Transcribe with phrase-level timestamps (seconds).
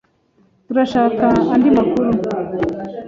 [0.65, 2.11] Turashaka andi makuru.